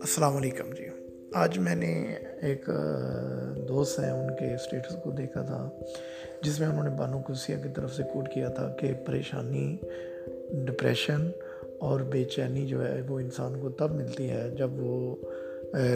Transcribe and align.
السلام 0.00 0.36
علیکم 0.36 0.72
جی۔ 0.72 0.86
آج 1.34 1.58
میں 1.58 1.74
نے 1.74 2.14
ایک 2.42 2.70
دوست 3.68 4.00
ہیں، 4.00 4.10
ان 4.10 4.36
کے 4.36 4.54
اسٹیٹس 4.54 4.96
کو 5.04 5.10
دیکھا 5.10 5.42
تھا، 5.42 5.70
جس 6.42 6.60
میں 6.60 6.68
انہوں 6.68 6.84
نے 6.84 6.90
بانو 6.90 7.18
کسیہ 7.18 7.56
کی 7.62 7.68
طرف 7.74 7.94
سے 7.94 8.02
کوٹ 8.02 8.28
کیا 8.28 8.48
تھا 8.48 8.76
کہ 8.80 8.92
پریشانی 9.06 9.76
ڈپریشن 10.64 11.30
اور 11.78 12.00
بے 12.00 12.24
چینی 12.24 12.66
جو 12.66 12.86
ہے، 12.86 13.00
وہ 13.08 13.20
انسان 13.20 13.60
کو 13.60 13.68
تب 13.68 13.90
ملتی 13.90 14.30
ہے 14.30 14.50
جب 14.50 14.70
وہ 14.72 15.16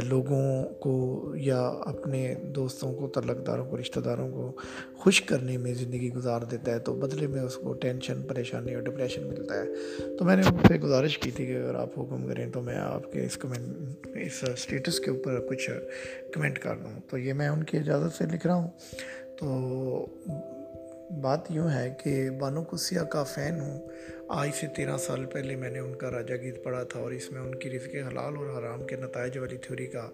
لوگوں 0.09 0.69
کو 0.69 1.25
یا 1.37 1.61
اپنے 1.61 2.35
دوستوں 2.55 2.95
کو، 2.95 3.09
تعلق 3.09 3.47
داروں 3.47 3.67
کو، 3.67 3.81
رشتہ 3.81 4.01
داروں 4.01 4.31
کو 4.31 4.53
خوش 4.97 5.23
کرنے 5.23 5.57
میں 5.57 5.75
زندگی 5.75 6.13
گزار 6.13 6.41
دیتا 6.41 6.73
ہے، 6.73 6.79
تو 6.79 6.95
بدلے 6.95 7.27
میں 7.27 7.43
اس 7.43 7.57
کو 7.57 7.73
ٹینشن، 7.73 8.23
پریشانی 8.29 8.75
اور 8.75 8.83
ڈپریشن 8.83 9.27
ملتا 9.27 9.55
ہے۔ 9.55 9.67
تو 10.17 10.25
میں 10.25 10.37
نے 10.37 10.43
ان 10.47 10.57
سے 10.69 10.75
گزارش 10.75 11.19
کی 11.19 11.31
تھی 11.31 11.47
کہ 11.47 11.57
اگر 11.57 11.75
آپ 11.75 11.99
حکم 11.99 12.27
کریں 12.29 12.51
تو 12.51 12.63
میں 12.63 12.77
آپ 12.77 13.13
کے 13.13 13.25
اس 13.25 13.37
کمنٹ 13.37 14.07
اس 14.15 14.45
اسٹیٹس 14.55 15.01
کے 15.01 15.11
اوپر 15.11 15.41
کچھ 15.49 15.71
کمنٹ 16.33 16.59
کر 16.59 16.77
دوں۔ 16.77 17.01
تو 17.11 17.19
یہ 17.19 17.33
میں 17.33 17.49
ان 17.49 17.63
کی 17.63 17.79
اجازت 17.79 18.19
سے 18.19 18.25
لکھ 18.25 18.47
رہا 18.47 18.55
ہوں۔ 18.55 18.69
تو 19.39 20.07
بات 21.21 21.51
یوں 21.51 21.71
ہے 21.71 21.95
کہ 22.05 22.31
بانو 22.31 22.65
کسیہ 22.65 23.01
کا 23.01 23.23
فین 23.23 23.61
ہوں۔ 23.61 23.89
آج 24.29 24.51
سے 24.61 24.67
تیرہ 24.67 24.97
سال 24.97 25.25
پہلے 25.25 25.57
میں 25.57 25.71
نے 25.71 25.79
ان 25.79 25.95
کا 25.95 26.11
راجہ 26.11 26.35
گیت 26.43 26.65
پڑھا 26.65 26.83
تھا 26.83 27.01
اور 27.01 27.11
اس 27.11 27.33
میں 27.33 27.41
ان 27.41 27.55
کی 27.55 27.71
رزق 27.71 27.95
حلال 27.95 28.37
اور 28.37 28.59
حرام 28.59 28.87
کے 28.87 28.97
نتائج 28.97 29.39
والی 29.39 29.57
تھیوری 29.57 29.87
کا 29.87 30.11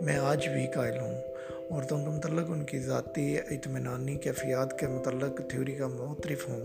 میں 0.00 0.16
آج 0.16 0.48
بھی 0.48 0.66
قائل 0.74 0.98
ہوں۔ 0.98 1.22
اور 1.70 1.82
کے 1.82 1.94
متعلق 1.94 2.50
ان 2.50 2.64
کی 2.64 2.78
ذاتی 2.78 3.38
اطمینانی 3.38 4.14
کیفیات 4.14 4.78
کے 4.78 4.86
متعلق 4.86 5.40
تھیوری 5.48 5.72
کا 5.72 5.86
معترف 5.86 6.48
ہوں۔ 6.48 6.60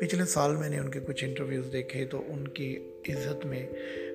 پچھلے 0.00 0.24
سال 0.24 0.56
میں 0.56 0.68
نے 0.68 0.78
ان 0.78 0.88
کے 0.88 1.00
کچھ 1.00 1.24
انٹرویوز 1.24 1.72
دیکھے 1.72 2.04
تو 2.04 2.22
ان 2.28 2.48
کی 2.48 2.90
عزت 3.08 3.46
میں 3.46 3.66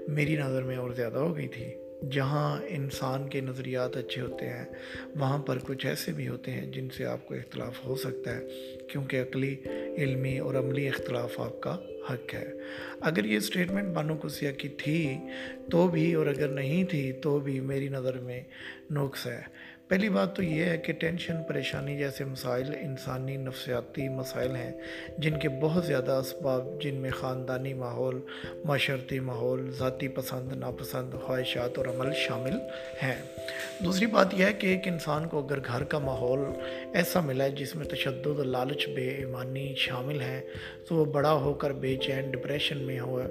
میری 0.08 0.36
نظر 0.36 0.64
میں 0.64 0.76
اور 0.76 0.92
زیادہ 0.92 1.18
ہو 1.18 1.38
گئی 1.38 1.48
تھی۔ 1.48 1.76
جہاں 2.12 2.62
انسان 2.68 3.30
کے 3.30 3.42
نظریات 3.42 3.98
اچھے 3.98 4.22
ہوتے 4.22 4.50
ہیں، 4.50 4.66
وہاں 5.16 5.38
پر 5.38 5.58
کچھ 5.60 5.86
ایسے 5.86 6.12
بھی 6.12 6.28
ہوتے 6.28 6.52
ہیں 6.52 6.72
جن 6.72 6.88
سے 6.98 7.06
آپ 7.06 7.28
کو 7.28 7.34
اختلاف 7.34 7.86
ہو 7.86 7.96
سکتا 7.96 8.36
ہے، 8.36 8.48
کیونکہ 8.92 9.22
عقلی، 9.22 9.56
علمی 9.98 10.40
اور 10.40 10.56
عملی 10.56 10.88
اختلاف 10.90 11.40
آپ 11.40 11.62
کا 11.62 11.78
حق 12.10 12.34
ہے۔ 12.34 12.52
اگر 13.02 13.26
یہ 13.26 13.38
اسٹیٹمنٹ 13.38 13.88
بانو 13.88 14.18
کسیا 14.18 14.52
کی 14.52 14.70
تھی 14.70 15.18
تو 15.72 15.88
بھی 15.88 16.14
اور 16.14 16.28
اگر 16.28 16.48
نہیں 16.48 16.84
تھی 16.84 17.12
تو 17.12 17.40
بھی 17.40 17.60
میری 17.60 17.88
نظر 17.88 18.20
میں 18.20 18.42
نقص 18.92 19.28
ہے۔ 19.28 19.42
پہلی 19.88 20.10
بات 20.10 20.36
تو 20.36 20.44
یہ 20.44 20.66
ہے 20.66 20.78
کہ 20.78 20.94
ٹینشن، 20.94 21.44
پریشانی 21.48 21.98
جیسے 21.98 22.26
مسائل 22.26 22.74
انسانی 22.82 23.38
نفسیاتی 23.38 24.10
مسائل 24.10 24.56
ہیں، 24.56 24.72
جن 25.18 25.40
کے 25.40 25.50
بہت 25.50 25.86
زیادہ 25.86 26.12
اسباب، 26.12 26.82
جن 26.82 26.96
میں 26.96 27.10
خاندانی 27.10 27.74
ماحول، 27.74 28.20
معاشرتی 28.66 29.20
ماحول، 29.20 29.72
ذاتی 29.72 30.08
پسند، 30.08 30.54
ناپسند، 30.54 31.14
خواہشات 31.26 31.78
اور 31.78 31.86
عمل 31.86 32.14
شامل 32.14 32.58
ہیں۔ 33.02 33.22
دوسری 33.84 34.06
بات 34.06 34.34
یہ 34.34 34.46
ہے 34.46 34.54
کہ 34.54 34.68
ایک 34.68 34.88
انسان 34.88 35.28
کو 35.28 35.40
اگر 35.40 35.60
گھر 35.66 35.84
کا 35.84 36.00
ماحول 36.00 36.40
ایسا 36.94 37.20
ملا 37.20 37.44
ہے 37.44 37.50
جس 37.50 37.76
میں 37.76 37.86
تشدد 37.86 38.40
لالچ 38.40 38.88
بے 38.88 39.10
ایمانی 39.10 39.74
شامل 39.78 40.22
ہیں، 40.22 40.42
تو 40.88 40.96
وہ 40.96 41.06
بڑا 41.06 41.34
ہو 41.34 41.54
کر 41.54 41.72
بے 41.72 41.96
چین 41.96 42.32
ڈپریشن 42.32 42.78
میں 42.78 43.00
ہو، 43.00 43.22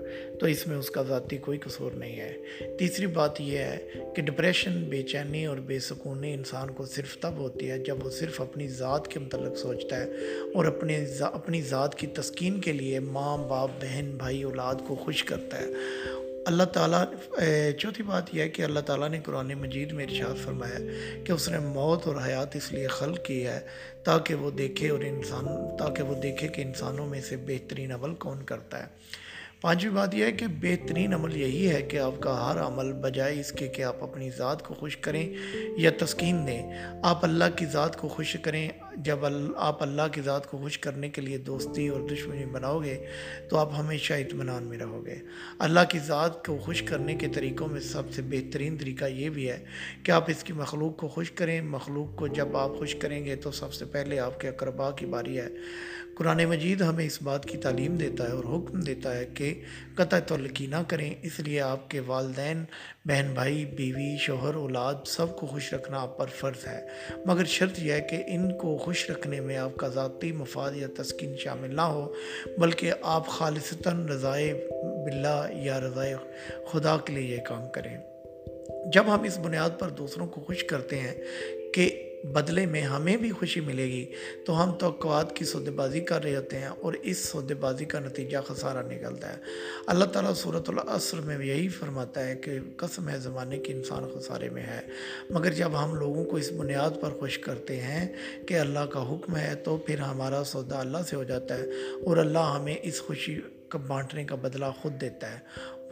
تو 0.41 0.47
اس 0.47 0.67
میں 0.67 0.77
اس 0.77 0.91
کا 0.91 1.03
ذاتی 1.03 1.37
کوئی 1.37 1.59
قصور 1.59 1.93
نہیں 1.93 2.21
ہے۔ 2.21 2.37
تیسری 2.79 3.07
بات 3.07 3.41
یہ 3.41 3.59
ہے 3.59 3.79
کہ 4.17 4.23
ڈپریشن 4.23 4.85
بے 4.89 5.03
چینی 5.03 5.47
اور 5.47 5.57
بے 5.57 5.79
سکونی 5.79 6.35
انسان 6.35 6.71
کو 6.71 6.87
صرف 6.87 7.19
تب 7.19 7.33
ہوتی 7.37 7.71
ہے 7.71 7.79
جب 7.79 8.07
وہ 8.07 8.11
صرف 8.11 8.41
اپنی 8.41 8.69
ذات 8.69 9.09
کے 9.09 9.21
متعلق 9.21 9.57
سوچتا 9.57 9.97
ہے 9.97 10.05
اور 10.55 10.65
اپنے 10.65 11.05
اپنی 11.21 11.63
ذات 11.63 11.95
کی 11.95 12.07
تسکین 12.07 12.61
کے 12.61 12.73
لیے 12.73 13.01
ماں، 13.01 13.39
باپ، 13.39 13.71
بہن، 13.81 14.11
بھائی، 14.19 14.43
اولاد 14.43 14.75
کو 14.89 14.95
خوش 14.95 15.25
کرتا 15.25 15.59
ہے۔ 15.59 15.67
اللہ 16.47 16.63
تعالیٰ 16.63 17.05
چوتھی 17.79 18.05
بات 18.05 18.35
یہ 18.35 18.43
ہے 18.43 18.49
کہ 18.49 18.63
اللہ 18.63 18.81
تعالیٰ 18.81 19.09
نے 19.09 19.21
قرآن 19.21 19.53
مجید 19.55 19.93
میں 19.93 20.05
ارشاد 20.05 20.45
فرمایا 20.45 20.79
کہ 21.25 21.33
اس 21.33 21.49
نے 21.49 21.59
موت 21.59 22.07
اور 22.07 22.17
حیات 22.27 22.57
اس 22.57 22.73
لیے 22.73 22.87
خلق 22.87 23.25
کی 23.25 23.47
ہے 23.47 23.61
تاکہ 24.05 24.35
وہ 24.35 24.51
دیکھے 24.51 24.89
اور 24.89 25.01
انسان، 25.01 25.77
تاکہ 25.77 26.03
وہ 26.03 26.15
دیکھے 26.15 26.49
کہ 26.49 26.63
انسانوں 26.63 27.07
میں 27.07 27.21
سے 27.21 27.37
بہترین 27.37 27.93
عمل 27.93 28.15
کون 28.15 28.43
کرتا 28.43 28.79
ہے۔ 28.79 28.89
پانچویں 29.61 29.95
بات 29.95 30.15
یہ 30.15 30.25
ہے 30.25 30.33
کہ 30.33 30.47
بہترین 30.47 31.15
عمل 31.15 31.37
یہی 31.37 31.71
ہے 31.71 31.83
کہ 31.83 31.99
آپ 31.99 32.21
کا 32.21 32.51
ہر 32.51 32.61
عمل 32.61 32.93
بجائے 32.93 33.41
اس 33.41 33.53
کے 33.53 33.69
کہ 33.69 33.83
آپ 33.83 34.03
اپنی 34.03 34.31
ذات 34.31 34.63
کو 34.63 34.75
خوش 34.75 34.97
کریں 34.97 35.35
یا 35.77 35.91
تسکین 35.99 36.47
دیں۔ 36.47 36.63
آپ 37.03 37.25
اللہ 37.25 37.57
کی 37.57 37.67
ذات 37.67 37.97
کو 37.97 38.09
خوش 38.09 38.37
کریں 38.43 38.69
جب 38.97 39.19
آپ 39.57 39.83
اللہ 39.83 40.03
کی 40.13 40.21
ذات 40.21 40.51
کو 40.51 40.59
خوش 40.59 40.79
کرنے 40.79 41.09
کے 41.09 41.21
لیے 41.21 41.39
دوستی 41.39 41.89
اور 41.89 42.01
دشمنی 42.01 42.45
بناؤ 42.45 42.83
گے 42.83 43.07
تو 43.49 43.57
آپ 43.57 43.71
ہمیشہ 43.79 44.15
اطمینان 44.15 44.63
میں 44.63 44.79
رہو 44.79 45.07
گے 45.07 45.15
اللہ 45.59 45.81
کی 45.89 45.99
ذات 45.99 46.47
کو 46.47 46.59
خوش 46.59 46.83
کرنے 46.83 47.15
کے 47.15 47.29
طریقوں 47.29 47.69
میں 47.69 47.81
سب 47.81 48.03
سے 48.13 48.23
بہترین 48.23 48.77
طریقہ 48.79 49.05
یہ 49.05 49.31
بھی 49.31 49.51
ہے 49.51 49.65
کہ 50.03 50.11
آپ 50.11 50.31
اس 50.31 50.45
کی 50.45 50.53
مخلوق 50.53 50.97
کو 50.97 51.09
خوش 51.09 51.31
کریں۔ 51.31 51.63
مخلوق 51.63 52.19
کو 52.19 52.27
جب 52.27 52.57
آپ 52.57 52.71
خوش 52.79 52.95
کریں 52.95 53.25
گے 53.25 53.37
تو 53.37 53.51
سب 53.51 53.73
سے 53.75 53.85
پہلے 53.85 54.19
آپ 54.19 54.41
کے 54.41 54.49
اقربا 54.49 54.91
کی 54.91 55.07
باری 55.07 55.41
ہے۔ 55.41 55.49
قرآن 56.23 56.45
مجید 56.45 56.83
ہمیں 56.83 57.07
اس 57.07 57.23
بات 57.23 57.45
کی 57.45 57.59
تعلیم 57.59 57.97
دیتا 57.97 58.27
ہے 58.27 58.33
اور 58.33 58.45
حکم 58.45 58.81
دیتا 58.81 59.17
ہے 59.17 59.25
کہ 59.35 59.61
قطع 59.95 60.19
تلقی 60.19 60.67
نہ 60.67 60.77
کریں۔ 60.89 61.15
اس 61.23 61.41
لیے 61.41 61.61
آپ 61.61 61.91
کے 61.91 62.01
والدین، 62.01 62.65
بہن 63.05 63.31
بھائی، 63.35 63.65
بیوی، 63.65 64.17
شوہر، 64.19 64.55
اولاد 64.55 64.95
سب 65.07 65.37
کو 65.37 65.47
خوش 65.47 65.75
رکھنا 65.75 66.01
آپ 66.01 66.19
پر 66.19 66.27
فرض 66.27 66.67
ہے۔ 66.67 66.87
مگر 67.27 67.45
شرط 67.45 67.79
یہ 67.79 67.93
ہے 67.93 68.01
کہ 68.01 68.23
ان 68.27 68.53
کو 68.53 68.79
خوش 68.79 69.11
رکھنے 69.11 69.41
میں 69.41 69.57
آپ 69.57 69.77
کا 69.77 69.89
ذاتی 69.89 70.33
مفاد 70.33 70.73
یا 70.77 70.87
تسکین 70.97 71.37
شامل 71.37 71.77
نہ 71.77 71.81
ہو، 71.81 72.15
بلکہ 72.59 72.93
آپ 73.03 73.29
خالصتاً 73.29 74.07
رضائے 74.07 74.69
باللہ 75.07 75.47
یا 75.53 75.81
رضائے 75.81 76.15
خدا 76.73 76.97
کے 77.05 77.13
لیے 77.13 77.37
یہ 77.37 77.41
کام 77.41 77.69
کریں۔ 77.69 77.97
جب 78.93 79.05
ہم 79.07 79.23
اس 79.23 79.39
بنیاد 79.39 79.71
پر 79.79 79.89
دوسروں 79.89 80.27
کو 80.27 80.41
خوش 80.41 80.65
کرتے 80.65 80.99
ہیں 80.99 81.15
کہ 81.75 82.09
بدلے 82.25 82.67
میں 82.67 82.83
ہمیں 82.83 83.17
بھی 83.17 83.31
خوشی 83.31 83.61
ملے 83.61 83.85
گی۔ 83.85 84.07
تو 84.47 84.65
ہم 84.65 84.73
توقعات 84.73 85.37
کی 85.37 85.45
سودے 85.45 85.71
بازی 85.71 86.01
کر 86.01 86.23
رہے 86.23 86.37
ہوتے 86.37 86.59
ہیں 86.59 86.69
اور 86.69 86.93
اس 86.93 87.19
سودے 87.19 87.55
بازی 87.55 87.85
کا 87.85 88.01
نتیجہ 88.01 88.39
خسارہ 88.47 88.87
نکلتا 88.87 89.33
ہے۔ 89.33 89.39
اللہ 89.87 90.05
تعالیٰ 90.05 90.35
صورت 90.35 90.69
العصر 90.69 91.21
میں 91.21 91.47
یہی 91.47 91.69
فرماتا 91.69 92.29
ہے 92.29 92.37
کہ 92.37 92.53
قسم 92.77 93.09
ہے 93.09 93.19
زمانے 93.19 93.59
کی 93.59 93.73
انسان 93.73 94.05
خسارے 94.15 94.51
میں 94.51 94.63
ہے۔ 94.63 94.81
مگر 95.31 95.51
جب 95.53 95.85
ہم 95.85 95.95
لوگوں 95.95 96.25
کو 96.25 96.37
اس 96.37 96.53
بنیاد 96.53 96.91
پر 97.01 97.11
خوش 97.11 97.39
کرتے 97.39 97.81
ہیں 97.81 98.09
کہ 98.47 98.59
اللہ 98.59 98.87
کا 98.87 99.03
حکم 99.03 99.37
ہے 99.37 99.55
تو 99.55 99.77
پھر 99.77 99.99
ہمارا 99.99 100.45
سودا 100.45 100.81
اللہ 100.81 100.99
سے 101.11 101.17
ہو 101.17 101.25
جاتا 101.25 101.59
ہے 101.59 101.63
اور 102.05 102.17
اللہ 102.17 102.57
ہمیں 102.59 102.75
اس 102.83 103.01
خوشی 103.01 103.41
کا 103.69 103.79
بانٹنے 103.79 104.25
کا 104.25 104.35
بدلہ 104.35 104.67
خود 104.81 105.01
دیتا 105.01 105.31
ہے۔ 105.31 105.39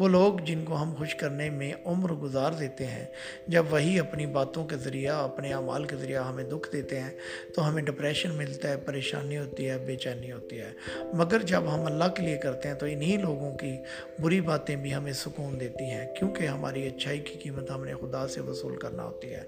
وہ 0.00 0.09
لوگ 0.09 0.38
جن 0.47 0.65
کو 0.65 0.83
ہم 0.83 0.94
خوش 0.94 1.15
کرنے 1.15 1.50
میں 1.50 1.72
عمر 1.84 2.12
گزار 2.12 2.53
دیتے 2.53 2.87
ہیں، 2.87 3.05
جب 3.49 3.65
وہی 3.71 3.99
اپنی 4.00 4.27
باتوں 4.27 4.66
کے 4.66 4.77
ذریعہ، 4.77 5.15
اپنے 5.15 5.53
اعمال 5.53 5.84
کے 5.84 5.97
ذریعہ 5.97 6.25
ہمیں 6.25 6.44
دکھ 6.44 6.72
دیتے 6.72 7.00
ہیں، 7.00 7.11
تو 7.55 7.69
ہمیں 7.69 7.83
ڈپریشن 7.83 8.31
ملتا 8.31 8.69
ہے، 8.69 8.77
پریشانی 8.77 9.38
ہوتی 9.38 9.69
ہے 9.71 9.78
بے 9.78 9.97
چینی 9.97 10.33
ہوتی 10.33 10.61
ہے۔ 10.61 10.72
مگر 11.15 11.43
جب 11.43 11.62
ہم 11.75 11.81
اللہ 11.81 12.05
کے 12.05 12.22
لیے 12.22 12.37
کرتے 12.37 12.69
ہیں، 12.69 12.75
تو 12.75 12.87
انہی 12.87 13.16
لوگوں 13.16 13.56
کی 13.56 13.77
بری 14.19 14.41
باتیں 14.41 14.77
بھی 14.77 14.94
ہمیں 14.94 15.12
سکون 15.12 15.61
دیتی 15.61 15.84
ہیں، 15.84 16.06
کیونکہ 16.19 16.47
ہماری 16.47 16.87
اچھائی 16.87 17.21
کی 17.21 17.38
قیمت 17.38 17.71
ہم 17.71 17.84
نے 17.84 17.94
خدا 18.00 18.28
سے 18.28 18.41
وصول 18.41 18.77
کرنا 18.77 19.03
ہوتی 19.03 19.34
ہے۔ 19.34 19.43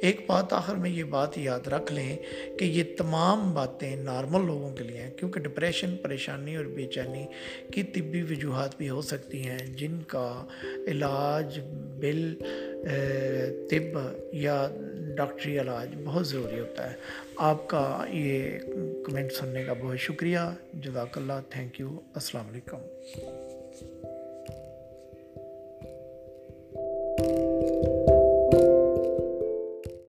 ایک 0.00 0.20
بات 0.26 0.52
آخر 0.52 0.74
میں 0.74 0.90
یہ 0.90 1.04
بات 1.04 1.38
یاد 1.38 1.68
رکھ 1.68 1.92
لیں 1.92 2.16
کہ 2.58 2.64
یہ 2.64 2.84
تمام 2.98 3.52
باتیں 3.54 3.96
نارمل 3.96 4.46
لوگوں 4.46 4.70
کے 4.76 4.84
لیے 4.84 5.02
ہیں، 5.02 5.10
کیونکہ 5.10 5.40
ڈپریشن 5.40 5.96
پریشانی 5.96 6.56
اور 6.56 6.64
بے 6.64 6.86
چینی 6.86 7.26
کی 7.72 7.82
طبی 7.82 8.22
وجوہات 8.22 8.76
بھی 8.78 8.88
ہو 8.88 9.02
سکتی 9.02 9.46
ہیں، 9.48 9.58
جن 9.58 9.93
کا 10.02 10.46
علاج 10.86 11.60
بل 12.00 12.34
طب 13.70 13.98
یا 14.32 14.68
ڈاکٹری 15.16 15.60
علاج 15.60 15.88
بہت 16.04 16.26
ضروری 16.26 16.60
ہوتا 16.60 16.90
ہے۔ 16.90 16.96
آپ 17.36 17.68
کا 17.68 18.04
یہ 18.08 18.58
کمنٹ 19.06 19.32
سننے 19.32 19.64
کا 19.64 19.72
بہت 19.72 19.98
شکریہ۔ 19.98 20.38
جزاک 20.74 21.18
اللہ 21.18 21.32
تھینک 21.50 21.80
یو 21.80 21.98
السلام 22.14 22.46
علیکم۔ 22.48 22.78